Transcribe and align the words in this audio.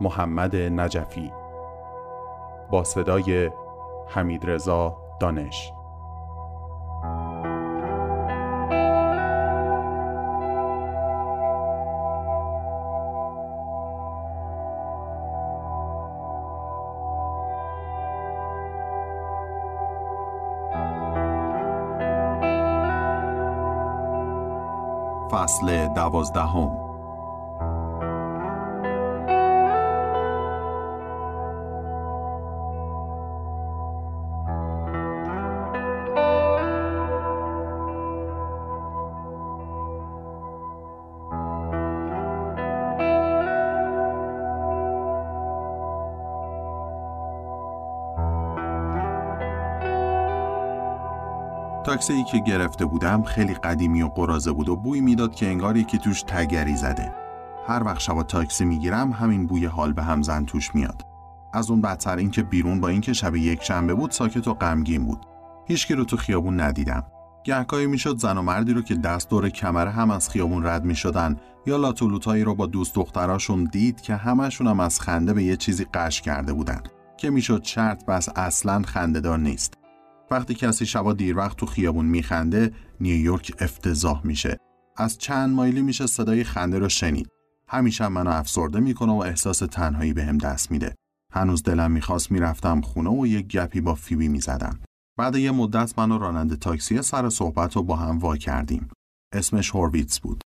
محمد 0.00 0.56
نجفی. 0.56 1.32
با 2.70 2.84
صدای 2.84 3.50
حمید 4.08 4.50
رضا 4.50 4.96
دانش. 5.20 5.72
فصل 25.30 25.88
دوازدهم. 25.88 26.81
تاکسی 51.92 52.24
که 52.24 52.38
گرفته 52.38 52.84
بودم 52.84 53.22
خیلی 53.22 53.54
قدیمی 53.54 54.02
و 54.02 54.08
قرازه 54.08 54.52
بود 54.52 54.68
و 54.68 54.76
بوی 54.76 55.00
می‌داد 55.00 55.34
که 55.34 55.46
انگار 55.46 55.76
یکی 55.76 55.98
توش 55.98 56.22
تگری 56.22 56.76
زده. 56.76 57.14
هر 57.68 57.84
وقت 57.84 57.98
شبا 57.98 58.22
تاکسی 58.22 58.64
می‌گیرم 58.64 59.12
همین 59.12 59.46
بوی 59.46 59.66
حال 59.66 59.92
به 59.92 60.02
هم 60.02 60.22
زن 60.22 60.44
توش 60.44 60.74
میاد. 60.74 61.06
از 61.52 61.70
اون 61.70 61.80
بدتر 61.80 62.16
اینکه 62.16 62.42
بیرون 62.42 62.80
با 62.80 62.88
اینکه 62.88 63.12
شب 63.12 63.36
یک 63.36 63.62
شنبه 63.62 63.94
بود 63.94 64.10
ساکت 64.10 64.48
و 64.48 64.54
غمگین 64.54 65.04
بود. 65.04 65.26
هیچکی 65.66 65.94
رو 65.94 66.04
تو 66.04 66.16
خیابون 66.16 66.60
ندیدم. 66.60 67.04
گهگاهی 67.44 67.86
می‌شد 67.86 68.18
زن 68.18 68.38
و 68.38 68.42
مردی 68.42 68.72
رو 68.72 68.82
که 68.82 68.94
دست 68.94 69.30
دور 69.30 69.48
کمر 69.48 69.86
هم 69.86 70.10
از 70.10 70.30
خیابون 70.30 70.66
رد 70.66 70.84
می‌شدن 70.84 71.36
یا 71.66 71.76
لاتولوتایی 71.76 72.44
رو 72.44 72.54
با 72.54 72.66
دوست 72.66 72.94
دختراشون 72.94 73.64
دید 73.64 74.00
که 74.00 74.16
همشون 74.16 74.66
هم 74.66 74.80
از 74.80 75.00
خنده 75.00 75.32
به 75.32 75.44
یه 75.44 75.56
چیزی 75.56 75.86
قش 75.94 76.20
کرده 76.20 76.52
بودن 76.52 76.82
که 77.16 77.30
می‌شد 77.30 77.64
شرط 77.64 78.04
بس 78.04 78.28
اصلا 78.36 78.82
خندهدار 78.82 79.38
نیست. 79.38 79.81
وقتی 80.32 80.54
کسی 80.54 80.86
شبا 80.86 81.12
دیر 81.12 81.36
وقت 81.36 81.56
تو 81.56 81.66
خیابون 81.66 82.06
میخنده 82.06 82.74
نیویورک 83.00 83.52
افتضاح 83.58 84.26
میشه. 84.26 84.58
از 84.96 85.18
چند 85.18 85.54
مایلی 85.54 85.82
میشه 85.82 86.06
صدای 86.06 86.44
خنده 86.44 86.78
رو 86.78 86.88
شنید. 86.88 87.28
همیشه 87.68 88.08
منو 88.08 88.30
افسرده 88.30 88.80
می‌کنه 88.80 89.12
و 89.12 89.16
احساس 89.16 89.58
تنهایی 89.58 90.12
بهم 90.12 90.38
به 90.38 90.46
دست 90.46 90.70
میده. 90.70 90.94
هنوز 91.32 91.62
دلم 91.62 91.90
می‌خواست 91.90 92.32
می‌رفتم 92.32 92.80
خونه 92.80 93.10
و 93.10 93.26
یک 93.26 93.46
گپی 93.46 93.80
با 93.80 93.94
فیبی 93.94 94.28
می‌زدم. 94.28 94.78
بعد 95.18 95.36
یه 95.36 95.50
مدت 95.50 95.98
من 95.98 96.12
و 96.12 96.18
راننده 96.18 96.56
تاکسی 96.56 97.02
سر 97.02 97.28
صحبت 97.28 97.76
رو 97.76 97.82
با 97.82 97.96
هم 97.96 98.18
وا 98.18 98.36
کردیم. 98.36 98.88
اسمش 99.34 99.70
هورویتس 99.70 100.20
بود. 100.20 100.42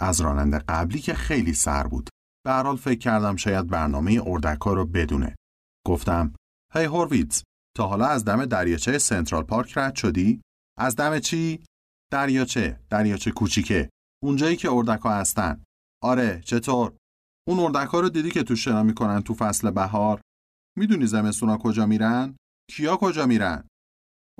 از 0.00 0.20
راننده 0.20 0.58
قبلی 0.58 0.98
که 0.98 1.14
خیلی 1.14 1.52
سر 1.52 1.86
بود. 1.86 2.08
به 2.44 2.52
حال 2.52 2.76
فکر 2.76 2.98
کردم 2.98 3.36
شاید 3.36 3.66
برنامه 3.66 4.22
اردکا 4.26 4.72
رو 4.72 4.86
بدونه. 4.86 5.34
گفتم 5.86 6.32
هی 6.74 6.84
hey, 6.84 6.88
هورویتس 6.88 7.42
تا 7.80 7.86
حالا 7.86 8.06
از 8.06 8.24
دم 8.24 8.44
دریاچه 8.44 8.98
سنترال 8.98 9.42
پارک 9.42 9.78
رد 9.78 9.94
شدی؟ 9.94 10.40
از 10.78 10.96
دم 10.96 11.18
چی؟ 11.18 11.64
دریاچه، 12.12 12.80
دریاچه 12.90 13.30
کوچیکه. 13.30 13.90
اونجایی 14.22 14.56
که 14.56 14.72
اردکا 14.72 15.10
هستن. 15.10 15.62
آره، 16.02 16.40
چطور؟ 16.44 16.92
اون 17.48 17.58
اردکا 17.58 18.00
رو 18.00 18.08
دیدی 18.08 18.30
که 18.30 18.42
تو 18.42 18.56
شنا 18.56 18.82
می‌کنن 18.82 19.22
تو 19.22 19.34
فصل 19.34 19.70
بهار؟ 19.70 20.20
می‌دونی 20.78 21.06
زمستونا 21.06 21.56
کجا 21.56 21.86
میرن؟ 21.86 22.36
کیا 22.70 22.96
کجا 22.96 23.26
میرن؟ 23.26 23.64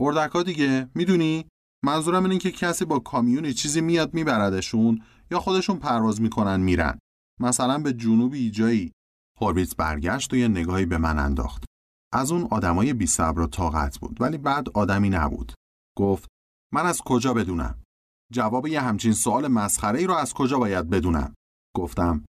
اردکا 0.00 0.42
دیگه، 0.42 0.90
می‌دونی؟ 0.94 1.46
منظورم 1.84 2.24
اینه 2.24 2.38
که 2.38 2.50
کسی 2.50 2.84
با 2.84 2.98
کامیونی 2.98 3.52
چیزی 3.52 3.80
میاد 3.80 4.14
میبردشون 4.14 5.02
یا 5.30 5.40
خودشون 5.40 5.78
پرواز 5.78 6.20
می‌کنن 6.20 6.60
میرن. 6.60 6.98
مثلا 7.40 7.78
به 7.78 7.92
جنوبی 7.92 8.50
جایی. 8.50 8.92
هوربیتس 9.40 9.74
برگشت 9.74 10.32
و 10.32 10.36
یه 10.36 10.48
نگاهی 10.48 10.86
به 10.86 10.98
من 10.98 11.18
انداخت. 11.18 11.64
از 12.12 12.32
اون 12.32 12.48
آدمای 12.50 12.92
بی 12.92 13.06
صبر 13.06 13.40
و 13.40 13.46
طاقت 13.46 13.98
بود 13.98 14.20
ولی 14.20 14.38
بعد 14.38 14.68
آدمی 14.68 15.10
نبود. 15.10 15.52
گفت 15.98 16.28
من 16.72 16.86
از 16.86 17.00
کجا 17.02 17.34
بدونم؟ 17.34 17.82
جواب 18.32 18.66
یه 18.66 18.80
همچین 18.80 19.12
سوال 19.12 19.48
مسخره 19.48 19.98
ای 19.98 20.06
رو 20.06 20.14
از 20.14 20.34
کجا 20.34 20.58
باید 20.58 20.90
بدونم؟ 20.90 21.34
گفتم 21.76 22.24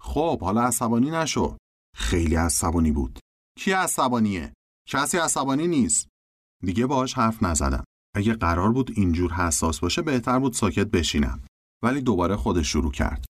خب 0.00 0.40
حالا 0.40 0.62
عصبانی 0.62 1.10
نشو. 1.10 1.56
خیلی 1.96 2.34
عصبانی 2.34 2.92
بود. 2.92 3.18
کی 3.58 3.72
عصبانیه؟ 3.72 4.52
کسی 4.88 5.18
عصبانی 5.18 5.66
نیست. 5.66 6.08
دیگه 6.64 6.86
باهاش 6.86 7.14
حرف 7.14 7.42
نزدم. 7.42 7.84
اگه 8.16 8.34
قرار 8.34 8.72
بود 8.72 8.90
اینجور 8.96 9.32
حساس 9.32 9.80
باشه 9.80 10.02
بهتر 10.02 10.38
بود 10.38 10.52
ساکت 10.52 10.86
بشینم. 10.86 11.42
ولی 11.84 12.00
دوباره 12.00 12.36
خودش 12.36 12.72
شروع 12.72 12.92
کرد. 12.92 13.24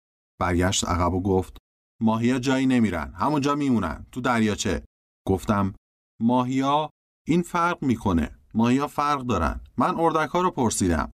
برگشت 0.41 0.85
عقب 0.85 1.13
و 1.13 1.23
گفت 1.23 1.57
ماهیا 2.03 2.39
جایی 2.39 2.67
نمیرن. 2.67 3.13
همونجا 3.15 3.55
میمونن. 3.55 4.07
تو 4.13 4.21
دریاچه. 4.21 4.85
گفتم 5.29 5.75
ماهیا 6.21 6.91
این 7.29 7.43
فرق 7.43 7.83
می‌کنه. 7.83 8.39
ماهیا 8.55 8.87
فرق 8.87 9.21
دارن. 9.21 9.61
من 9.77 10.01
اردک 10.01 10.31
رو 10.31 10.51
پرسیدم. 10.51 11.11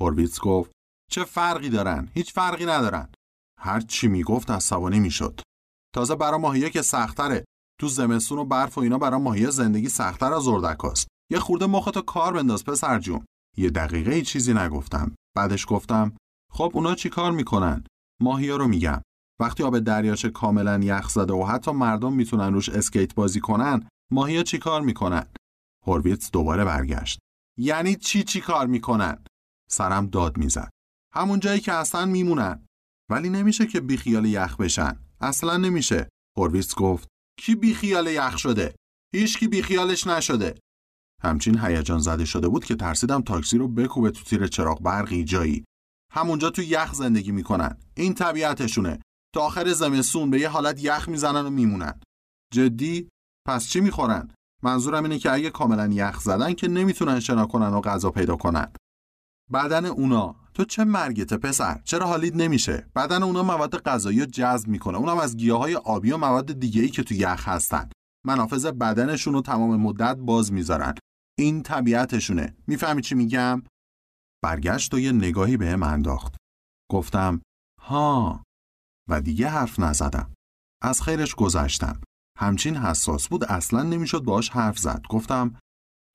هورویتس 0.00 0.40
گفت 0.40 0.70
چه 1.10 1.24
فرقی 1.24 1.68
دارن؟ 1.68 2.08
هیچ 2.14 2.32
فرقی 2.32 2.66
ندارن. 2.66 3.08
هر 3.60 3.80
چی 3.80 4.08
می‌گفت 4.08 4.50
عصبانی 4.50 5.00
می‌شد. 5.00 5.40
تازه 5.94 6.14
برا 6.14 6.38
ماهیا 6.38 6.68
که 6.68 6.82
سختره. 6.82 7.44
تو 7.80 7.88
زمستون 7.88 8.38
و 8.38 8.44
برف 8.44 8.78
و 8.78 8.80
اینا 8.80 8.98
برا 8.98 9.18
ماهیا 9.18 9.50
زندگی 9.50 9.88
سختتر 9.88 10.32
از 10.32 10.48
اردکاست 10.48 11.08
یه 11.32 11.38
خورده 11.38 11.66
مختو 11.66 12.00
کار 12.00 12.32
بنداز 12.32 12.64
پسر 12.64 12.98
جون. 12.98 13.24
یه 13.56 13.70
دقیقه 13.70 14.14
ای 14.14 14.22
چیزی 14.22 14.54
نگفتم. 14.54 15.14
بعدش 15.36 15.66
گفتم 15.68 16.16
خب 16.52 16.70
اونا 16.74 16.94
چی 16.94 17.08
کار 17.08 17.32
می‌کنن؟ 17.32 17.84
ماهیا 18.20 18.56
رو 18.56 18.68
میگم. 18.68 19.02
وقتی 19.40 19.62
آب 19.62 19.78
دریاچه 19.78 20.30
کاملا 20.30 20.80
یخ 20.82 21.08
زده 21.08 21.32
و 21.32 21.44
حتی 21.44 21.72
مردم 21.72 22.12
می‌تونن 22.12 22.54
روش 22.54 22.68
اسکیت 22.68 23.14
بازی 23.14 23.40
کنن 23.40 23.88
ماهیا 24.12 24.42
چی 24.42 24.58
کار 24.58 24.80
می‌کنن؟ 24.80 25.26
هورویتس 25.86 26.30
دوباره 26.30 26.64
برگشت. 26.64 27.18
یعنی 27.58 27.96
چی 27.96 28.22
چی 28.22 28.40
کار 28.40 28.66
می‌کنن؟ 28.66 29.24
سرم 29.70 30.06
داد 30.06 30.36
می‌زد. 30.36 30.70
همون 31.14 31.40
جایی 31.40 31.60
که 31.60 31.72
اصلا 31.72 32.06
میمونن. 32.06 32.66
ولی 33.10 33.30
نمیشه 33.30 33.66
که 33.66 33.80
بیخیال 33.80 34.24
یخ 34.24 34.56
بشن. 34.56 35.00
اصلا 35.20 35.56
نمیشه. 35.56 36.08
هورویتس 36.38 36.74
گفت 36.74 37.08
کی 37.38 37.54
بیخیال 37.54 38.06
یخ 38.06 38.38
شده؟ 38.38 38.74
هیچ 39.14 39.38
کی 39.38 39.48
بیخیالش 39.48 40.06
نشده. 40.06 40.54
همچین 41.22 41.58
هیجان 41.58 41.98
زده 41.98 42.24
شده 42.24 42.48
بود 42.48 42.64
که 42.64 42.74
ترسیدم 42.74 43.22
تاکسی 43.22 43.58
رو 43.58 43.68
بکوبه 43.68 44.10
تو 44.10 44.24
تیر 44.24 44.46
چراغ 44.46 44.82
برقی 44.82 45.24
جایی. 45.24 45.64
همونجا 46.12 46.50
تو 46.50 46.62
یخ 46.62 46.92
زندگی 46.94 47.32
می‌کنن. 47.32 47.78
این 47.96 48.14
طبیعتشونه. 48.14 48.98
تا 49.34 49.40
آخر 49.40 49.72
زمستون 49.72 50.30
به 50.30 50.40
یه 50.40 50.48
حالت 50.48 50.84
یخ 50.84 51.08
می‌زنن 51.08 51.46
و 51.46 51.50
میمونن. 51.50 52.00
جدی 52.52 53.08
پس 53.46 53.68
چی 53.68 53.80
می‌خورن؟ 53.80 54.30
منظورم 54.62 55.02
اینه 55.02 55.18
که 55.18 55.32
اگه 55.32 55.50
کاملا 55.50 55.86
یخ 55.86 56.20
زدن 56.20 56.54
که 56.54 56.68
نمی‌تونن 56.68 57.20
شنا 57.20 57.46
کنن 57.46 57.68
و 57.68 57.80
غذا 57.80 58.10
پیدا 58.10 58.36
کنن. 58.36 58.72
بدن 59.52 59.86
اونا. 59.86 60.36
تو 60.54 60.64
چه 60.64 60.84
مرگته 60.84 61.36
پسر؟ 61.36 61.80
چرا 61.84 62.06
حالید 62.06 62.36
نمیشه؟ 62.36 62.90
بدن 62.96 63.22
اونا 63.22 63.42
مواد 63.42 63.82
غذایی 63.82 64.20
رو 64.20 64.26
جذب 64.26 64.68
می‌کنه. 64.68 64.98
اونم 64.98 65.18
از 65.18 65.36
گیاهای 65.36 65.76
آبی 65.76 66.12
و 66.12 66.16
مواد 66.16 66.52
دیگه 66.52 66.82
ای 66.82 66.88
که 66.88 67.02
تو 67.02 67.14
یخ 67.14 67.48
هستن. 67.48 67.90
منافذ 68.26 68.66
بدنشون 68.66 69.34
رو 69.34 69.40
تمام 69.40 69.76
مدت 69.80 70.16
باز 70.16 70.52
می‌ذارن. 70.52 70.94
این 71.38 71.62
طبیعتشونه. 71.62 72.56
می‌فهمی 72.66 73.02
چی 73.02 73.14
میگم؟ 73.14 73.62
برگشت 74.42 74.94
و 74.94 74.98
یه 74.98 75.12
نگاهی 75.12 75.56
به 75.56 75.86
انداخت. 75.86 76.36
گفتم 76.90 77.42
ها. 77.80 78.42
و 79.08 79.20
دیگه 79.20 79.48
حرف 79.48 79.78
نزدم. 79.78 80.34
از 80.82 81.02
خیرش 81.02 81.34
گذشتم. 81.34 82.00
همچین 82.36 82.76
حساس 82.76 83.28
بود 83.28 83.44
اصلا 83.44 83.82
نمی‌شد 83.82 84.22
باش 84.22 84.50
حرف 84.50 84.78
زد. 84.78 85.02
گفتم 85.10 85.58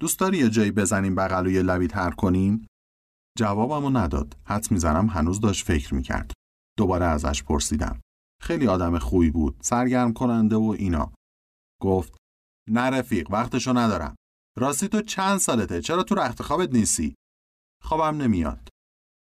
دوست 0.02 0.20
داری 0.20 0.38
یه 0.38 0.50
جایی 0.50 0.72
بزنیم 0.72 1.16
بغل 1.16 1.48
و 1.48 1.50
یه 1.50 1.62
لبی 1.62 1.88
تر 1.88 2.12
کنیم؟ 2.12 2.68
جوابمو 3.38 3.90
نداد. 3.90 4.38
حد 4.46 4.72
می‌زنم 4.72 5.08
هنوز 5.08 5.40
داشت 5.40 5.66
فکر 5.66 5.94
می‌کرد. 5.94 6.32
دوباره 6.78 7.06
ازش 7.06 7.44
پرسیدم. 7.44 8.02
خیلی 8.42 8.68
آدم 8.68 9.00
خوبی 9.00 9.32
بود 9.32 9.58
سرگرم 9.62 10.14
کننده 10.14 10.56
و 10.56 10.76
اینا. 10.78 11.14
گفت 11.82 12.18
نه 12.70 12.82
رفیق 12.82 13.32
وقتشو 13.32 13.78
ندارم. 13.78 14.16
راستی 14.58 14.88
تو 14.88 15.02
چند 15.02 15.38
سالته؟ 15.38 15.82
چرا 15.82 16.04
تو 16.04 16.16
رخت 16.16 16.42
خوابت 16.42 16.74
نیستی؟ 16.74 17.16
خوابم 17.84 18.22
نمیاد. 18.22 18.70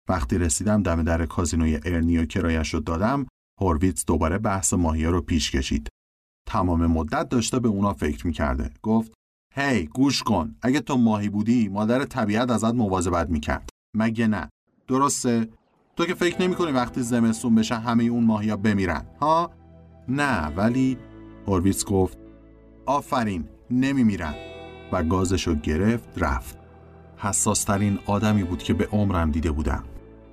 وقتی 0.08 0.38
رسیدم 0.38 0.82
دم 0.82 1.02
در 1.02 1.26
کازینوی 1.26 1.80
ارنی 1.84 2.18
و 2.18 2.26
کرایش 2.26 2.74
دادم 2.74 3.26
هورویتز 3.60 4.04
دوباره 4.04 4.38
بحث 4.38 4.74
ماهی 4.74 5.04
رو 5.04 5.20
پیش 5.20 5.50
کشید. 5.50 5.88
تمام 6.48 6.86
مدت 6.86 7.28
داشته 7.28 7.58
به 7.58 7.68
اونا 7.68 7.92
فکر 7.92 8.26
می‌کرده. 8.26 8.70
گفت 8.82 9.12
هی 9.54 9.86
گوش 9.86 10.22
کن. 10.22 10.54
اگه 10.62 10.80
تو 10.80 10.96
ماهی 10.96 11.28
بودی 11.28 11.68
مادر 11.68 12.04
طبیعت 12.04 12.50
ازت 12.50 12.74
مواظبت 12.74 13.30
می‌کرد. 13.30 13.70
مگه 13.96 14.26
نه؟ 14.26 14.48
درسته. 14.88 15.48
تو 15.96 16.06
که 16.06 16.14
فکر 16.14 16.42
نمی 16.42 16.54
کنی 16.54 16.72
وقتی 16.72 17.02
زمستون 17.02 17.54
بشه 17.54 17.74
همه 17.74 18.04
اون 18.04 18.24
ماهیا 18.24 18.56
بمیرن 18.56 19.04
ها؟ 19.20 19.50
نه 20.08 20.46
ولی 20.46 20.98
هورویتز 21.46 21.84
گفت 21.84 22.18
آفرین 22.86 23.44
نمیمیرن. 23.70 24.34
و 24.92 25.02
گازشو 25.02 25.54
گرفت 25.54 26.08
رفت. 26.16 26.58
حساسترین 27.16 27.98
آدمی 28.06 28.44
بود 28.44 28.62
که 28.62 28.74
به 28.74 28.86
عمرم 28.92 29.30
دیده 29.30 29.50
بودم. 29.50 29.84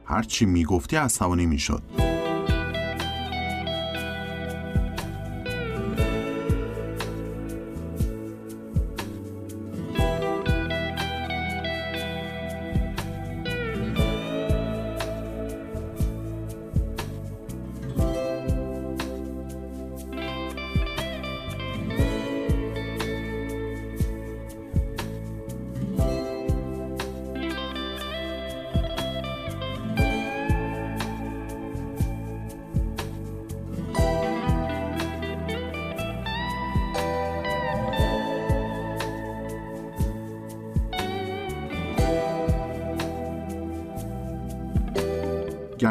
هرچی 0.06 0.46
می‌گفتی 0.46 0.96
عصبانی 0.96 1.46
می‌شد. 1.46 1.84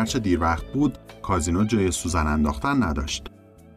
گرچه 0.05 0.19
دیر 0.19 0.41
وقت 0.41 0.73
بود 0.73 0.99
کازینو 1.23 1.65
جای 1.65 1.91
سوزن 1.91 2.27
انداختن 2.27 2.83
نداشت. 2.83 3.31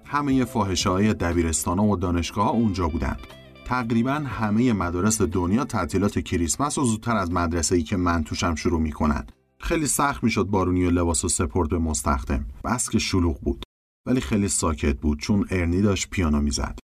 همه 0.05 0.45
فاحشه 0.45 0.89
های 0.89 1.13
دبیرستان 1.13 1.79
و 1.79 1.95
دانشگاه 1.95 2.45
ها 2.45 2.51
اونجا 2.51 2.87
بودند. 2.87 3.19
تقریبا 3.65 4.11
همه 4.11 4.73
مدارس 4.73 5.21
دنیا 5.21 5.65
تعطیلات 5.65 6.19
کریسمس 6.19 6.77
و 6.77 6.83
زودتر 6.83 7.15
از 7.15 7.31
مدرسه 7.31 7.75
ای 7.75 7.83
که 7.83 7.97
من 7.97 8.23
توشم 8.23 8.55
شروع 8.55 8.79
می‌کنن 8.79 9.27
خیلی 9.59 9.87
سخت 9.87 10.23
می‌شد 10.23 10.43
بارونی 10.43 10.85
و 10.85 10.89
لباس 10.89 11.25
و 11.25 11.29
سپرد 11.29 11.69
به 11.69 11.77
مستخدم. 11.77 12.45
بس 12.63 12.89
که 12.89 12.99
شلوغ 12.99 13.41
بود. 13.41 13.63
ولی 14.07 14.21
خیلی 14.21 14.47
ساکت 14.47 14.99
بود 14.99 15.19
چون 15.19 15.45
ارنی 15.51 15.81
داشت 15.81 16.09
پیانو 16.09 16.41
می‌زد. 16.41 16.79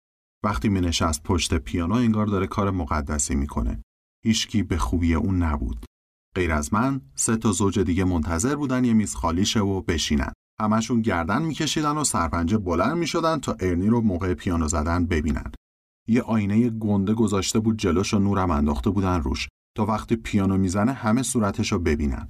وقتی 0.44 0.70
می 0.70 0.82
نشست 0.82 1.24
پشت 1.24 1.54
پیانو 1.54 1.96
انگار 1.96 2.26
داره 2.26 2.48
کار 2.48 2.72
مقدسی 2.72 3.36
می‌کنه. 3.36 3.82
هیچکی 4.26 4.64
به 4.64 4.78
خوبی 4.78 5.14
اون 5.14 5.44
نبود. 5.44 5.86
غیر 6.36 6.52
از 6.52 6.74
من 6.74 7.02
سه 7.16 7.38
تا 7.38 7.52
زوج 7.52 7.80
دیگه 7.80 8.04
منتظر 8.04 8.56
بودن 8.56 8.86
یه 8.86 8.94
میز 8.94 9.16
خالی 9.16 9.46
شه 9.46 9.60
و 9.60 9.82
بشینن. 9.82 10.34
همشون 10.62 11.02
گردن 11.02 11.42
میکشیدن 11.42 11.98
و 11.98 12.04
سرپنجه 12.04 12.58
بلند 12.58 12.98
می‌شدن 12.98 13.40
تا 13.40 13.56
ارنی 13.60 13.88
رو 13.88 14.02
موقع 14.02 14.34
پیانو 14.34 14.68
زدن 14.68 15.06
ببینن. 15.06 15.52
یه 16.08 16.22
آینه 16.22 16.70
گنده 16.70 17.14
گذاشته 17.14 17.60
بود 17.60 17.78
جلوش 17.78 18.14
و 18.14 18.20
نورم 18.20 18.52
انداخته 18.52 18.90
بودن 18.90 19.22
روش 19.22 19.48
تا 19.78 19.86
وقتی 19.86 20.16
پیانو 20.16 20.58
می‌زنه 20.58 20.92
همه 20.94 21.24
صورتش 21.24 21.72
رو 21.72 21.80
ببینن. 21.80 22.28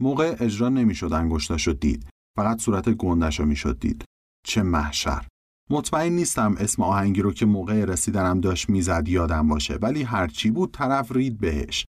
موقع 0.00 0.36
اجرا 0.40 0.68
نمی‌شد 0.68 1.12
انگشتاشو 1.12 1.72
دید 1.72 2.08
فقط 2.36 2.60
صورت 2.60 2.88
گندش 2.88 3.40
رو 3.40 3.46
می‌شد 3.46 3.78
دید. 3.78 4.04
چه 4.46 4.62
محشر! 4.62 5.26
مطمئن 5.70 6.12
نیستم 6.12 6.54
اسم 6.58 6.82
آهنگی 6.82 7.22
رو 7.22 7.32
که 7.32 7.46
موقع 7.46 7.84
رسیدنم 7.84 8.40
داشت 8.40 8.70
می‌زد 8.70 9.08
یادم 9.08 9.48
باشه 9.48 9.78
ولی 9.82 10.02
هرچی 10.02 10.50
بود 10.50 10.72
طرف 10.72 11.12
رید 11.12 11.38
بهش. 11.38 11.84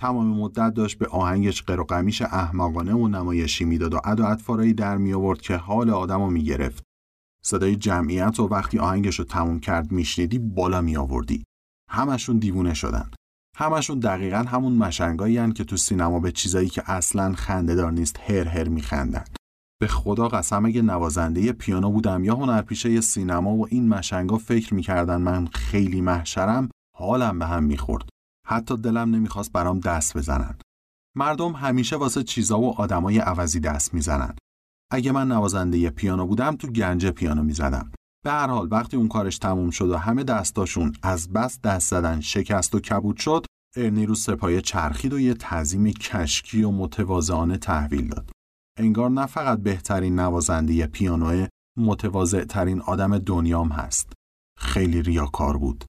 تمام 0.00 0.26
مدت 0.26 0.74
داشت 0.74 0.98
به 0.98 1.06
آهنگش 1.06 1.62
قر 1.62 1.80
و 1.80 1.84
قمیش 1.84 2.22
احمقانه 2.22 2.92
و 2.94 3.08
نمایشی 3.08 3.64
می‌داد 3.64 3.94
و 3.94 4.00
اد 4.04 4.20
و 4.20 4.24
اطفارایی 4.24 4.74
در 4.74 4.96
می 4.96 5.12
آورد 5.12 5.40
که 5.40 5.56
حال 5.56 5.90
آدمو 5.90 6.30
می 6.30 6.44
گرفت. 6.44 6.82
صدای 7.44 7.76
جمعیت 7.76 8.40
و 8.40 8.48
وقتی 8.48 8.78
آهنگش 8.78 9.18
رو 9.18 9.24
تموم 9.24 9.60
کرد 9.60 9.92
میشنیدی 9.92 10.38
بالا 10.38 10.80
می 10.80 10.96
آوردی. 10.96 11.44
همشون 11.90 12.38
دیوونه 12.38 12.74
شدن. 12.74 13.10
همشون 13.56 13.98
دقیقا 13.98 14.36
همون 14.36 14.72
مشنگایی 14.72 15.52
که 15.52 15.64
تو 15.64 15.76
سینما 15.76 16.20
به 16.20 16.32
چیزایی 16.32 16.68
که 16.68 16.90
اصلا 16.90 17.32
خندهدار 17.32 17.92
نیست 17.92 18.20
هر 18.20 18.48
هر 18.48 18.68
میخندند. 18.68 19.36
به 19.80 19.86
خدا 19.86 20.28
قسم 20.28 20.64
اگه 20.66 20.82
نوازنده 20.82 21.52
پیانو 21.52 21.90
بودم 21.90 22.24
یا 22.24 22.34
هنرپیشه 22.34 23.00
سینما 23.00 23.54
و 23.54 23.66
این 23.70 23.88
مشنگا 23.88 24.38
فکر 24.38 24.74
می‌کردن 24.74 25.16
من 25.16 25.46
خیلی 25.46 26.00
محشرم 26.00 26.68
حالم 26.96 27.38
به 27.38 27.46
هم 27.46 27.62
می‌خورد. 27.62 28.08
حتی 28.50 28.76
دلم 28.76 29.14
نمی‌خواست 29.14 29.52
برام 29.52 29.80
دست 29.80 30.16
بزنن. 30.16 30.58
مردم 31.16 31.52
همیشه 31.52 31.96
واسه 31.96 32.22
چیزا 32.22 32.60
و 32.60 32.74
آدمای 32.74 33.18
عوضی 33.18 33.60
دست 33.60 33.94
می‌زنن. 33.94 34.34
اگه 34.92 35.12
من 35.12 35.32
نوازنده 35.32 35.90
پیانو 35.90 36.26
بودم 36.26 36.56
تو 36.56 36.68
گنج 36.68 37.06
پیانو 37.06 37.42
می‌زدم. 37.42 37.92
به 38.24 38.30
هر 38.30 38.46
حال 38.46 38.68
وقتی 38.70 38.96
اون 38.96 39.08
کارش 39.08 39.38
تموم 39.38 39.70
شد 39.70 39.90
و 39.90 39.96
همه 39.96 40.24
دستاشون 40.24 40.92
از 41.02 41.32
بس 41.32 41.60
دست 41.60 41.90
زدن 41.90 42.20
شکست 42.20 42.74
و 42.74 42.80
کبود 42.80 43.16
شد 43.16 43.46
ارنی 43.76 44.06
رو 44.06 44.14
سپایه 44.14 44.60
چرخید 44.60 45.12
و 45.12 45.20
یه 45.20 45.34
تعظیم 45.34 45.90
کشکی 45.90 46.62
و 46.62 46.70
متواضعانه 46.70 47.58
تحویل 47.58 48.08
داد. 48.08 48.30
انگار 48.78 49.10
نه 49.10 49.26
فقط 49.26 49.58
بهترین 49.58 50.20
نوازنده 50.20 50.86
پیانو 50.86 51.46
متواضع 51.78 52.44
ترین 52.44 52.80
آدم 52.80 53.18
دنیام 53.18 53.68
هست. 53.68 54.12
خیلی 54.58 55.02
ریاکار 55.02 55.58
بود. 55.58 55.84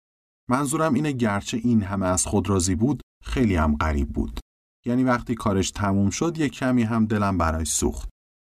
منظورم 0.50 0.94
اینه 0.94 1.12
گرچه 1.12 1.58
این 1.58 1.84
همه 1.84 2.06
از 2.06 2.26
خود 2.26 2.50
راضی 2.50 2.76
بود 2.76 3.02
خیلی 3.24 3.56
هم 3.56 3.76
غریب 3.76 4.10
بود. 4.10 4.40
یعنی 4.86 5.04
وقتی 5.04 5.36
کارش 5.36 5.72
تموم 5.72 6.10
شد 6.10 6.38
یک 6.38 6.52
کمی 6.52 6.84
هم 6.84 7.06
دلم 7.06 7.38
برای 7.38 7.66
سوخت. 7.66 8.10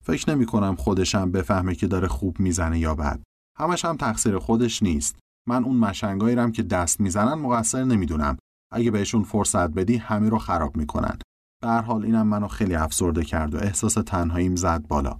فکر 0.05 0.31
نمی 0.31 0.47
کنم 0.47 0.77
خودشم 0.77 1.31
بفهمه 1.31 1.75
که 1.75 1.87
داره 1.87 2.09
خوب 2.09 2.41
می‌زنه 2.41 2.79
یا 2.79 2.95
بد. 2.95 3.21
همش 3.59 3.85
هم 3.85 3.97
تقصیر 3.97 4.39
خودش 4.39 4.83
نیست. 4.83 5.19
من 5.49 5.65
اون 5.65 5.77
مشنگایی 5.77 6.53
که 6.53 6.63
دست 6.63 7.01
می‌زنن 7.01 7.35
مقصر 7.35 7.85
نمی‌دونم. 7.85 8.39
اگه 8.73 8.91
بهشون 8.91 9.23
فرصت 9.23 9.71
بدی 9.71 9.97
همه 9.97 10.29
رو 10.29 10.39
خراب 10.39 10.77
می‌کنن. 10.77 11.19
به 11.63 11.69
هر 11.69 11.81
حال 11.81 12.05
اینم 12.05 12.27
منو 12.27 12.49
خیلی 12.49 12.75
افسرده 12.75 13.25
کرد 13.25 13.55
و 13.55 13.59
احساس 13.59 13.95
تنهاییم 13.95 14.57
زد 14.57 14.87
بالا. 14.87 15.19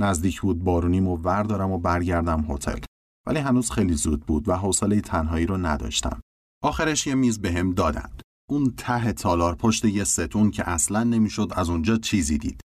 نزدیک 0.00 0.40
بود 0.40 0.64
بارونیم 0.64 1.08
و 1.08 1.16
وردارم 1.16 1.70
و 1.70 1.78
برگردم 1.78 2.46
هتل. 2.48 2.78
ولی 3.26 3.38
هنوز 3.38 3.70
خیلی 3.70 3.94
زود 3.94 4.26
بود 4.26 4.48
و 4.48 4.56
حوصله 4.56 5.00
تنهایی 5.00 5.46
رو 5.46 5.56
نداشتم. 5.56 6.20
آخرش 6.62 7.06
یه 7.06 7.14
میز 7.14 7.40
بهم 7.40 7.68
به 7.68 7.74
دادند. 7.74 8.22
اون 8.50 8.74
ته 8.76 9.12
تالار 9.12 9.54
پشت 9.54 9.84
یه 9.84 10.04
ستون 10.04 10.50
که 10.50 10.70
اصلا 10.70 11.04
نمی‌شد 11.04 11.52
از 11.56 11.70
اونجا 11.70 11.96
چیزی 11.96 12.38
دید. 12.38 12.60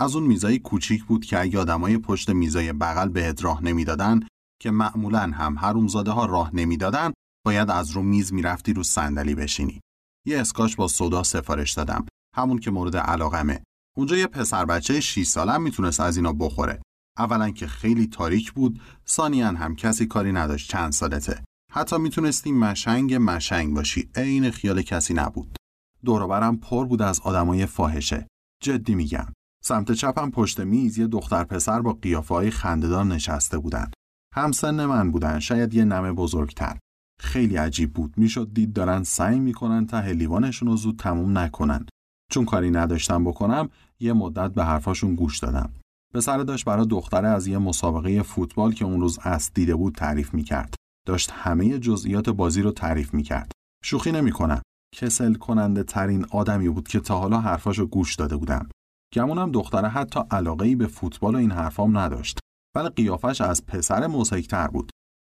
از 0.00 0.16
اون 0.16 0.26
میزای 0.26 0.58
کوچیک 0.58 1.04
بود 1.04 1.24
که 1.24 1.40
اگه 1.40 1.58
آدمای 1.58 1.98
پشت 1.98 2.30
میزای 2.30 2.72
بغل 2.72 3.08
بهت 3.08 3.44
راه 3.44 3.64
نمی‌دادن 3.64 4.20
که 4.62 4.70
معمولا 4.70 5.20
هم 5.20 5.58
حرومزاده 5.58 6.10
ها 6.10 6.26
راه 6.26 6.56
نمی‌دادن 6.56 7.12
باید 7.46 7.70
از 7.70 7.90
رو 7.90 8.02
میز 8.02 8.32
می‌رفتی 8.32 8.72
رو 8.72 8.82
صندلی 8.82 9.34
بشینی. 9.34 9.80
یه 10.26 10.40
اسکاش 10.40 10.76
با 10.76 10.88
صدا 10.88 11.22
سفارش 11.22 11.72
دادم. 11.72 12.06
همون 12.36 12.58
که 12.58 12.70
مورد 12.70 12.96
علاقمه. 12.96 13.62
اونجا 13.96 14.16
یه 14.16 14.26
پسر 14.26 14.64
بچه 14.64 15.00
6 15.00 15.26
سالم 15.26 15.62
می‌تونست 15.62 16.00
از 16.00 16.16
اینا 16.16 16.32
بخوره. 16.32 16.82
اولا 17.18 17.50
که 17.50 17.66
خیلی 17.66 18.06
تاریک 18.06 18.52
بود 18.52 18.80
ثانیا 19.08 19.48
هم 19.48 19.76
کسی 19.76 20.06
کاری 20.06 20.32
نداشت 20.32 20.70
چند 20.70 20.92
سالته. 20.92 21.44
حتی 21.72 21.98
می‌تونستی 21.98 22.52
مشنگ 22.52 23.14
مشنگ 23.14 23.74
باشی. 23.74 24.10
عین 24.14 24.50
خیال 24.50 24.82
کسی 24.82 25.14
نبود. 25.14 25.56
دوروبرم 26.04 26.56
پر 26.56 26.86
بود 26.86 27.02
از 27.02 27.20
آدمای 27.20 27.66
فاحشه. 27.66 28.26
جدی 28.62 28.94
میگم. 28.94 29.26
سمت 29.64 29.92
چپم 29.92 30.30
پشت 30.30 30.60
میز 30.60 30.98
یه 30.98 31.06
دختر 31.06 31.44
پسر 31.44 31.82
با 31.82 31.92
قیافه 31.92 32.34
های 32.34 32.50
خندهدار 32.50 33.04
نشسته 33.04 33.58
بودن. 33.58 33.90
همسن 34.34 34.84
من 34.84 35.10
بودن 35.10 35.38
شاید 35.38 35.74
یه 35.74 35.84
نمه 35.84 36.12
بزرگتر. 36.12 36.78
خیلی 37.20 37.56
عجیب 37.56 37.92
بود. 37.92 38.18
می‌شد 38.18 38.50
دید 38.54 38.72
دارن 38.72 39.02
سعی 39.02 39.40
می‌کنن 39.40 39.86
تا 39.86 40.00
لیوانشون 40.00 40.68
رو 40.68 40.76
زود 40.76 40.98
تموم 40.98 41.38
نکنن. 41.38 41.86
چون 42.30 42.44
کاری 42.44 42.70
نداشتم 42.70 43.24
بکنم 43.24 43.68
یه 44.00 44.12
مدت 44.12 44.50
به 44.50 44.64
حرفاشون 44.64 45.14
گوش 45.14 45.38
دادم. 45.38 45.72
پسر 46.14 46.38
داشت 46.38 46.64
برای 46.64 46.86
دختره 46.86 47.28
از 47.28 47.46
یه 47.46 47.58
مسابقه 47.58 48.22
فوتبال 48.22 48.72
که 48.72 48.84
اون 48.84 49.00
روز 49.00 49.18
است 49.22 49.54
دیده 49.54 49.74
بود 49.74 49.94
تعریف 49.94 50.34
می‌کرد. 50.34 50.74
داشت 51.06 51.30
همه 51.34 51.78
جزئیات 51.78 52.30
بازی 52.30 52.62
رو 52.62 52.72
تعریف 52.72 53.14
می‌کرد. 53.14 53.52
شوخی 53.84 54.12
نمی‌کنم 54.12 54.62
کسل 54.94 55.34
کننده 55.34 55.82
ترین 55.82 56.26
آدمی 56.30 56.68
بود 56.68 56.88
که 56.88 57.00
تا 57.00 57.18
حالا 57.18 57.40
حرفاشو 57.40 57.86
گوش 57.86 58.14
داده 58.14 58.36
بودم. 58.36 58.68
گمونم 59.14 59.52
دختره 59.52 59.88
حتی 59.88 60.20
علاقه 60.30 60.64
ای 60.64 60.74
به 60.74 60.86
فوتبال 60.86 61.34
و 61.34 61.38
این 61.38 61.50
حرفام 61.50 61.98
نداشت. 61.98 62.38
ولی 62.76 62.88
قیافش 62.88 63.40
از 63.40 63.66
پسر 63.66 64.06
موسیقتر 64.06 64.68
بود. 64.68 64.90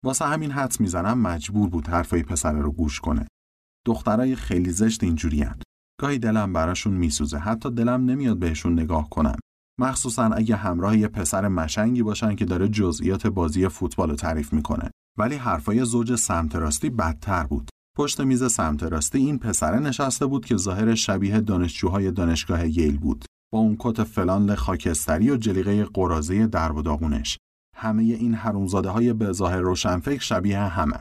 واسه 0.05 0.25
همین 0.25 0.51
حدس 0.51 0.81
می‌زنم 0.81 1.19
مجبور 1.19 1.69
بود 1.69 1.87
حرفای 1.87 2.23
پسر 2.23 2.53
رو 2.53 2.71
گوش 2.71 2.99
کنه. 2.99 3.27
دخترای 3.85 4.35
خیلی 4.35 4.71
زشت 4.71 5.03
اینجورین 5.03 5.53
گاهی 6.01 6.19
دلم 6.19 6.53
براشون 6.53 6.93
میسوزه. 6.93 7.37
حتی 7.37 7.71
دلم 7.71 8.05
نمیاد 8.05 8.39
بهشون 8.39 8.73
نگاه 8.73 9.09
کنم. 9.09 9.37
مخصوصا 9.79 10.23
اگه 10.23 10.55
همراه 10.55 10.97
یه 10.97 11.07
پسر 11.07 11.47
مشنگی 11.47 12.03
باشن 12.03 12.35
که 12.35 12.45
داره 12.45 12.67
جزئیات 12.67 13.27
بازی 13.27 13.67
فوتبال 13.67 14.09
رو 14.09 14.15
تعریف 14.15 14.53
می‌کنه. 14.53 14.91
ولی 15.17 15.35
حرفای 15.35 15.85
زوج 15.85 16.15
سمت 16.15 16.55
راستی 16.55 16.89
بدتر 16.89 17.43
بود. 17.43 17.69
پشت 17.97 18.21
میز 18.21 18.51
سمت 18.51 18.83
راستی 18.83 19.17
این 19.17 19.39
پسره 19.39 19.79
نشسته 19.79 20.25
بود 20.25 20.45
که 20.45 20.57
ظاهر 20.57 20.95
شبیه 20.95 21.41
دانشجوهای 21.41 22.11
دانشگاه 22.11 22.67
ییل 22.67 22.97
بود. 22.97 23.25
با 23.53 23.59
اون 23.59 23.75
کت 23.79 24.03
فلان 24.03 24.55
خاکستری 24.55 25.29
و 25.29 25.37
جلیقه 25.37 25.85
قرازه 25.85 26.47
درب 26.47 26.75
و 26.75 26.81
داغونش. 26.81 27.37
همه 27.75 28.03
این 28.03 28.33
حرومزاده 28.33 28.89
های 28.89 29.13
به 29.13 29.31
ظاهر 29.31 29.59
روشنفکر 29.59 30.21
شبیه 30.21 30.59
همه. 30.59 30.99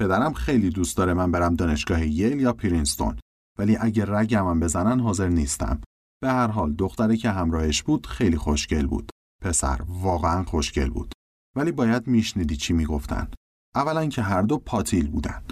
پدرم 0.00 0.32
خیلی 0.32 0.70
دوست 0.70 0.96
داره 0.96 1.14
من 1.14 1.30
برم 1.30 1.56
دانشگاه 1.56 2.06
ییل 2.06 2.40
یا 2.40 2.52
پرینستون. 2.52 3.16
ولی 3.58 3.76
اگر 3.80 4.04
رگمم 4.04 4.60
بزنن 4.60 5.00
حاضر 5.00 5.28
نیستم. 5.28 5.80
به 6.24 6.30
هر 6.30 6.46
حال 6.46 6.72
دختری 6.72 7.16
که 7.16 7.30
همراهش 7.30 7.82
بود 7.82 8.06
خیلی 8.06 8.36
خوشگل 8.36 8.86
بود. 8.86 9.10
پسر 9.42 9.80
واقعا 9.88 10.44
خوشگل 10.44 10.90
بود. 10.90 11.12
ولی 11.56 11.72
باید 11.72 12.06
میشنیدی 12.06 12.56
چی 12.56 12.72
می‌گفتن. 12.72 13.28
اولا 13.74 14.06
که 14.06 14.22
هر 14.22 14.42
دو 14.42 14.58
پاتیل 14.58 15.10
بودن. 15.10 15.44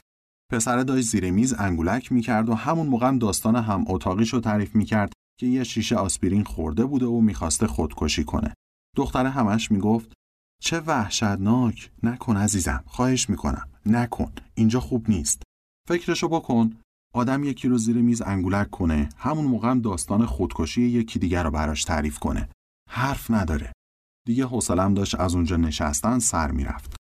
پسر 0.52 0.82
داشت 0.82 1.06
زیر 1.06 1.30
میز 1.30 1.54
انگولک 1.58 2.12
می‌کرد 2.12 2.48
و 2.48 2.54
همون 2.54 2.86
موقع 2.86 3.18
داستان 3.18 3.56
هم 3.56 3.84
اتاقیشو 3.88 4.40
تعریف 4.40 4.74
می‌کرد 4.74 5.12
که 5.40 5.46
یه 5.46 5.64
شیشه 5.64 5.96
آسپرین 5.96 6.44
خورده 6.44 6.84
بوده 6.84 7.06
و 7.06 7.20
می‌خواسته 7.20 7.66
خودکشی 7.66 8.24
کنه. 8.24 8.54
دختره 8.96 9.30
همش 9.30 9.70
می‌گفت 9.70 10.12
چه 10.62 10.80
وحشتناک. 10.80 11.90
نکن 12.02 12.36
عزیزم. 12.36 12.84
خواهش 12.86 13.30
می‌کنم. 13.30 13.68
نکن. 13.86 14.32
اینجا 14.54 14.80
خوب 14.80 15.10
نیست. 15.10 15.42
فکرشو 15.88 16.28
بکن. 16.28 16.76
آدم 17.14 17.45
یکی 17.45 17.69
رو 17.69 17.78
زیر 17.78 17.97
میز 17.97 18.23
انگولک 18.23 18.71
کنه 18.71 19.09
همون 19.16 19.45
موقع 19.45 19.71
هم 19.71 19.81
داستان 19.81 20.26
خودکشی 20.26 20.83
یکی 20.83 21.19
دیگر 21.19 21.42
رو 21.42 21.50
براش 21.50 21.85
تعریف 21.85 22.19
کنه. 22.19 22.49
حرف 22.90 23.31
نداره. 23.31 23.73
دیگه 24.26 24.47
حوصلم 24.47 24.95
داشت 24.95 25.21
از 25.21 25.35
اونجا 25.35 25.57
نشستن 25.57 26.19
سر 26.19 26.50
می‌رفت. 26.50 26.97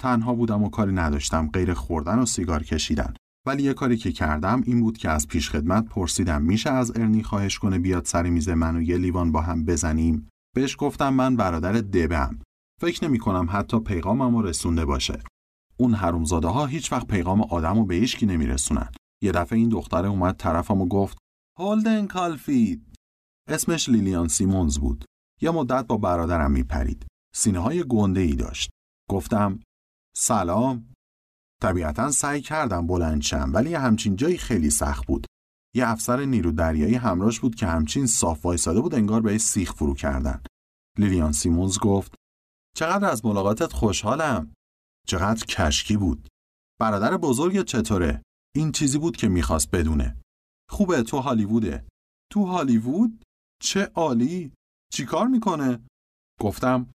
تنها 0.00 0.34
بودم 0.34 0.62
و 0.62 0.70
کاری 0.70 0.92
نداشتم 0.92 1.50
غیر 1.52 1.74
خوردن 1.74 2.18
و 2.18 2.26
سیگار 2.26 2.62
کشیدن. 2.62 3.14
ولی 3.46 3.62
یه 3.62 3.74
کاری 3.74 3.96
که 3.96 4.12
کردم 4.12 4.62
این 4.66 4.80
بود 4.80 4.98
که 4.98 5.10
از 5.10 5.28
پیش 5.28 5.50
خدمت 5.50 5.84
پرسیدم 5.84 6.42
میشه 6.42 6.70
از 6.70 6.90
ارنی 6.96 7.22
خواهش 7.22 7.58
کنه 7.58 7.78
بیاد 7.78 8.04
سر 8.04 8.22
میز 8.22 8.48
من 8.48 8.76
و 8.76 8.82
یه 8.82 8.96
لیوان 8.96 9.32
با 9.32 9.40
هم 9.40 9.64
بزنیم؟ 9.64 10.28
بهش 10.54 10.76
گفتم 10.78 11.14
من 11.14 11.36
برادر 11.36 11.72
دبم 11.72 12.38
فکر 12.80 13.04
نمی 13.04 13.18
کنم 13.18 13.48
حتی 13.50 13.80
پیغامم 13.80 14.36
رو 14.36 14.42
رسونده 14.42 14.84
باشه. 14.84 15.22
اون 15.76 15.94
حرومزاده 15.94 16.48
ها 16.48 16.66
هیچ 16.66 16.92
وقت 16.92 17.06
پیغام 17.06 17.40
آدم 17.40 17.74
رو 17.74 17.84
به 17.84 17.94
هیچکی 17.94 18.26
نمیرسونن. 18.26 18.88
یه 19.22 19.32
دفعه 19.32 19.58
این 19.58 19.68
دختره 19.68 20.08
اومد 20.08 20.36
طرفم 20.36 20.80
و 20.80 20.86
گفت 20.86 21.18
هولدن 21.58 22.06
کالفید. 22.06 22.94
اسمش 23.48 23.88
لیلیان 23.88 24.28
سیمونز 24.28 24.78
بود. 24.78 25.04
یه 25.40 25.50
مدت 25.50 25.86
با 25.86 25.96
برادرم 25.96 26.50
میپرید. 26.50 27.06
سینه 27.34 27.58
های 27.58 27.84
گنده 27.84 28.20
ای 28.20 28.34
داشت. 28.34 28.70
گفتم 29.10 29.60
سلام. 30.16 30.92
طبیعتا 31.62 32.10
سعی 32.10 32.40
کردم 32.40 32.86
بلند 32.86 33.22
شم 33.22 33.50
ولی 33.54 33.74
همچین 33.74 34.16
جایی 34.16 34.38
خیلی 34.38 34.70
سخت 34.70 35.06
بود. 35.06 35.26
یه 35.74 35.88
افسر 35.88 36.24
نیرو 36.24 36.52
دریایی 36.52 36.94
همراش 36.94 37.40
بود 37.40 37.54
که 37.54 37.66
همچین 37.66 38.06
صاف 38.06 38.44
وایساده 38.44 38.80
بود 38.80 38.94
انگار 38.94 39.20
به 39.20 39.38
سیخ 39.38 39.72
فرو 39.72 39.94
کردن. 39.94 40.42
لیلیان 40.98 41.32
سیمونز 41.32 41.78
گفت 41.78 42.14
چقدر 42.76 43.10
از 43.10 43.24
ملاقاتت 43.24 43.72
خوشحالم. 43.72 44.52
چقدر 45.06 45.46
کشکی 45.46 45.96
بود. 45.96 46.28
برادر 46.80 47.16
بزرگ 47.16 47.64
چطوره؟ 47.64 48.22
این 48.56 48.72
چیزی 48.72 48.98
بود 48.98 49.16
که 49.16 49.28
می‌خواست 49.28 49.70
بدونه. 49.70 50.16
خوبه 50.70 51.02
تو 51.02 51.18
هالیووده. 51.18 51.86
تو 52.32 52.44
هالیوود؟ 52.44 53.24
چه 53.62 53.90
عالی. 53.94 54.52
چیکار 54.92 55.26
می‌کنه؟ 55.26 55.86
گفتم 56.40 56.90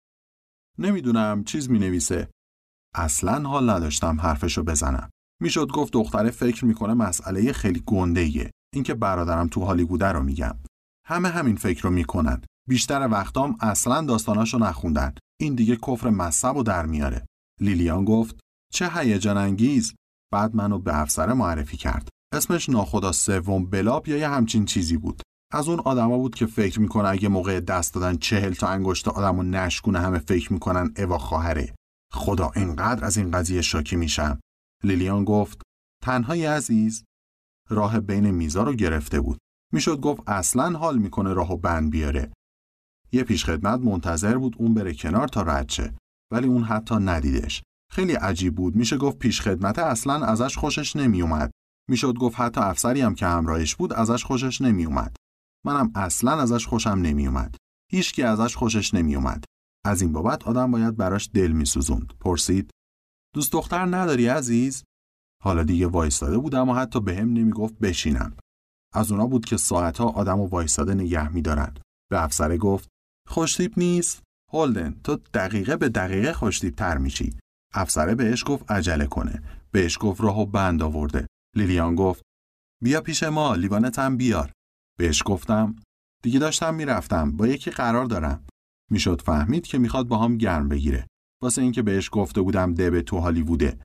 نمی‌دونم 0.79 1.43
چیز 1.43 1.69
می‌نویسه. 1.69 2.29
اصلا 2.95 3.49
حال 3.49 3.69
نداشتم 3.69 4.21
حرفشو 4.21 4.63
بزنم. 4.63 5.09
می‌شد 5.41 5.71
گفت 5.71 5.93
دختره 5.93 6.29
فکر 6.29 6.65
می‌کنه 6.65 6.93
مسئله 6.93 7.53
خیلی 7.53 7.83
گنده 7.85 8.21
ایه 8.21 8.51
اینکه 8.73 8.93
برادرم 8.93 9.47
تو 9.47 9.63
هالیووده 9.63 10.07
رو 10.07 10.23
میگم. 10.23 10.57
همه 11.07 11.29
همین 11.29 11.55
فکر 11.55 11.83
رو 11.83 11.89
می‌کنن. 11.89 12.41
بیشتر 12.69 13.07
وقتام 13.11 13.57
اصلا 13.59 14.01
داستاناشو 14.01 14.57
نخوندن. 14.57 15.13
این 15.41 15.55
دیگه 15.55 15.75
کفر 15.75 16.09
مصب 16.09 16.55
و 16.55 16.63
در 16.63 16.85
میاره. 16.85 17.25
لیلیان 17.59 18.05
گفت 18.05 18.39
چه 18.73 18.89
هیجان 18.89 19.37
انگیز. 19.37 19.93
بعد 20.33 20.55
منو 20.55 20.79
به 20.79 21.01
افسر 21.01 21.33
معرفی 21.33 21.77
کرد. 21.77 22.09
اسمش 22.33 22.69
ناخدا 22.69 23.11
سوم 23.11 23.65
بلاب 23.65 24.07
یا 24.07 24.17
یه 24.17 24.29
همچین 24.29 24.65
چیزی 24.65 24.97
بود. 24.97 25.21
از 25.53 25.67
اون 25.67 25.79
آدما 25.79 26.17
بود 26.17 26.35
که 26.35 26.45
فکر 26.45 26.79
می‌کنه 26.79 27.09
اگه 27.09 27.29
موقع 27.29 27.59
دست 27.59 27.93
دادن 27.93 28.17
چهل 28.17 28.53
تا 28.53 28.67
انگشت 28.67 29.07
آدمو 29.07 29.43
نشکونه 29.43 29.99
همه 29.99 30.19
فکر 30.19 30.53
می‌کنن 30.53 30.93
اوا 30.97 31.17
خواهره. 31.17 31.75
خدا 32.13 32.51
اینقدر 32.55 33.05
از 33.05 33.17
این 33.17 33.31
قضیه 33.31 33.61
شاکی 33.61 33.95
میشم. 33.95 34.39
لیلیان 34.83 35.23
گفت 35.25 35.61
تنهای 36.03 36.45
عزیز 36.45 37.03
راه 37.69 37.99
بین 37.99 38.31
میزا 38.31 38.63
رو 38.63 38.73
گرفته 38.73 39.21
بود. 39.21 39.37
می‌شد 39.73 39.99
گفت 39.99 40.21
اصلا 40.27 40.77
حال 40.79 40.97
می‌کنه 40.97 41.33
راهو 41.33 41.57
بند 41.57 41.91
بیاره. 41.91 42.31
یه 43.11 43.23
پیشخدمت 43.23 43.79
منتظر 43.79 44.37
بود 44.37 44.55
اون 44.57 44.73
بره 44.73 44.93
کنار 44.93 45.27
تا 45.27 45.41
رد 45.41 45.69
شه. 45.69 45.93
ولی 46.31 46.47
اون 46.47 46.63
حتی 46.63 46.95
ندیدش. 46.95 47.63
خیلی 47.91 48.13
عجیب 48.13 48.55
بود. 48.55 48.75
میشه 48.75 48.97
گفت 48.97 49.17
پیشخدمت 49.17 49.79
اصلا 49.79 50.25
ازش 50.25 50.57
خوشش 50.57 50.95
نمیومد 50.95 51.51
می‌شد 51.89 52.13
گفت 52.13 52.39
حتی 52.39 52.61
افسری 52.61 53.01
هم 53.01 53.15
که 53.15 53.25
همراهش 53.25 53.75
بود 53.75 53.93
ازش 53.93 54.23
خوشش 54.23 54.61
نمیومد 54.61 55.15
منم 55.65 55.91
اصلا 55.95 56.41
ازش 56.41 56.67
خوشم 56.67 56.89
نمیومد 56.89 57.55
هیچکی 57.91 58.23
ازش 58.23 58.55
خوشش 58.55 58.93
نمیومد 58.93 59.43
از 59.85 60.01
این 60.01 60.13
بابت 60.13 60.43
آدم 60.47 60.71
باید 60.71 60.97
براش 60.97 61.29
دل 61.33 61.51
میسوزوند. 61.51 62.13
پرسید 62.19 62.71
دوست 63.35 63.51
دختر 63.51 63.85
نداری 63.85 64.27
عزیز؟ 64.27 64.83
حالا 65.43 65.63
دیگه 65.63 65.87
وایستاده 65.87 66.37
بودم 66.37 66.69
و 66.69 66.73
حتی 66.73 66.99
بهم 66.99 67.33
به 67.33 67.39
نمی‌گفت 67.39 67.79
بشینم. 67.79 68.37
از 68.93 69.11
اونا 69.11 69.27
بود 69.27 69.45
که 69.45 69.57
ساعتها 69.57 70.09
آدم 70.09 70.39
و 70.39 70.47
وایستاده 70.47 70.93
نگه 70.93 71.33
میدارند 71.33 71.79
به 72.11 72.23
افسره 72.23 72.57
گفت 72.57 72.87
خوشتیپ 73.29 73.73
نیست؟ 73.77 74.23
هولدن 74.53 74.95
تو 75.03 75.15
دقیقه 75.33 75.77
به 75.77 75.89
دقیقه 75.89 76.33
خوشتیپ 76.33 76.75
تر 76.75 76.97
میشی. 76.97 77.40
افسره 77.73 78.15
بهش 78.15 78.43
گفت 78.47 78.71
عجله 78.71 79.05
کنه. 79.05 79.43
بهش 79.71 79.97
گفت 80.01 80.21
راهو 80.21 80.45
بند 80.45 80.83
آورده. 80.83 81.27
لیلیان 81.55 81.95
گفت 81.95 82.21
بیا 82.83 83.01
پیش 83.01 83.23
ما 83.23 83.55
لیوانتم 83.55 84.17
بیار. 84.17 84.51
بهش 84.97 85.23
گفتم 85.25 85.75
دیگه 86.23 86.39
داشتم 86.39 86.75
می‌رفتم 86.75 87.31
با 87.31 87.47
یکی 87.47 87.71
قرار 87.71 88.05
دارم. 88.05 88.45
می‌شد 88.91 89.21
فهمید 89.21 89.67
که 89.67 89.77
می‌خواد 89.77 90.07
با 90.07 90.17
هم 90.17 90.37
گرم 90.37 90.69
بگیره. 90.69 91.07
واسه 91.41 91.61
اینکه 91.61 91.81
بهش 91.81 92.09
گفته 92.11 92.41
بودم 92.41 92.73
دبه 92.73 93.01
تو 93.01 93.19
هالیووده. 93.19 93.79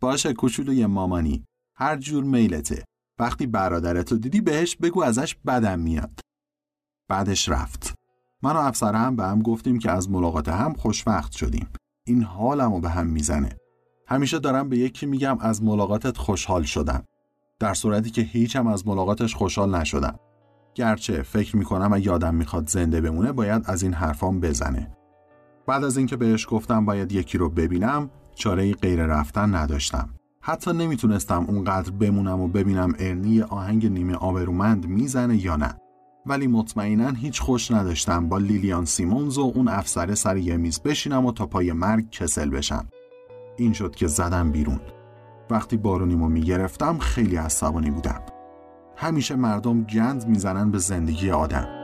باشه 0.00 0.32
کوچولوی 0.32 0.86
مامانی 0.86 1.44
هر 1.76 1.96
جور 1.96 2.24
میلته. 2.24 2.84
وقتی 3.18 3.46
برادرتو 3.46 4.18
دیدی 4.18 4.40
بهش 4.40 4.76
بگو 4.76 5.02
ازش 5.02 5.34
بدم 5.34 5.78
میاد. 5.78 6.20
بعدش 7.08 7.48
رفت. 7.48 7.94
من 8.42 8.52
و 8.52 8.58
افسر 8.58 8.94
هم 8.94 9.16
به 9.16 9.24
هم 9.24 9.42
گفتیم 9.42 9.78
که 9.78 9.90
از 9.90 10.10
ملاقات 10.10 10.48
هم 10.48 10.74
خوشوقت 10.74 11.32
شدیم. 11.32 11.68
این 12.06 12.22
حالمو 12.22 12.80
به 12.80 12.88
هم 12.88 13.06
می‌زنه. 13.06 13.56
همیشه 14.06 14.38
دارم 14.38 14.68
به 14.68 14.78
یکی 14.78 15.06
میگم 15.06 15.38
از 15.40 15.62
ملاقاتت 15.62 16.16
خوشحال 16.16 16.62
شدم. 16.62 17.04
در 17.60 17.74
صورتی 17.74 18.10
که 18.10 18.22
هیچم 18.22 18.66
از 18.66 18.86
ملاقاتش 18.86 19.34
خوشحال 19.34 19.74
نشدم. 19.74 20.18
گرچه 20.74 21.22
فکر 21.22 21.56
می‌کنم 21.56 21.92
اگه 21.92 22.10
آدم 22.10 22.34
می‌خواد 22.34 22.68
زنده 22.68 23.00
بمونه 23.00 23.32
باید 23.32 23.62
از 23.66 23.82
این 23.82 23.92
حرفام 23.92 24.40
بزنه. 24.40 24.96
بعد 25.66 25.84
از 25.84 25.96
اینکه 25.96 26.16
بهش 26.16 26.46
گفتم 26.50 26.84
باید 26.84 27.12
یکی 27.12 27.38
رو 27.38 27.50
ببینم 27.50 28.10
چاره 28.34 28.72
غیر 28.72 29.06
رفتن 29.06 29.54
نداشتم. 29.54 30.08
حتی 30.40 30.72
نمی‌تونستم 30.72 31.44
اونقدر 31.48 31.90
بمونم 31.90 32.40
و 32.40 32.48
ببینم 32.48 32.94
ارنی 32.98 33.42
آهنگ 33.42 33.86
نیمه 33.86 34.14
آبرومند 34.14 34.86
می‌زنه 34.86 35.44
یا 35.44 35.56
نه. 35.56 35.74
ولی 36.26 36.46
مطمئنا 36.46 37.10
هیچ 37.10 37.40
خوش 37.40 37.70
نداشتم 37.70 38.28
با 38.28 38.38
لیلیان 38.38 38.84
سیمونز 38.84 39.38
و 39.38 39.52
اون 39.54 39.68
افسره 39.68 40.14
سر 40.14 40.36
یه 40.36 40.56
میز 40.56 40.80
بشینم 40.80 41.26
و 41.26 41.32
تا 41.32 41.46
پای 41.46 41.72
مرگ 41.72 42.10
کسل 42.10 42.50
بشم. 42.50 42.88
این 43.56 43.72
شد 43.72 43.94
که 43.94 44.06
زدم 44.06 44.52
بیرون. 44.52 44.80
وقتی 45.50 45.76
بارونیمو 45.76 46.28
می‌گرفتم 46.28 46.98
خیلی 46.98 47.36
عصبانی 47.36 47.90
بودم. 47.90 48.20
همیشه 48.96 49.36
مردم 49.36 49.82
گند 49.82 50.28
می‌زنن 50.28 50.70
به 50.70 50.78
زندگی 50.78 51.30
آدم. 51.30 51.83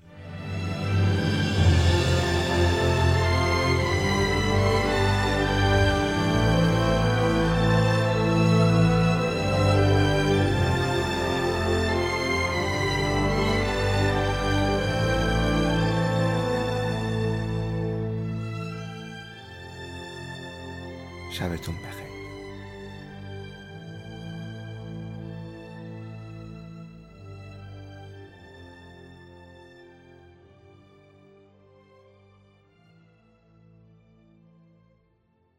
شبتون 21.41 21.75
بخیر. 21.75 22.10